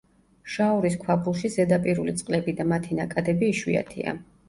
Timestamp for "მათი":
2.75-3.01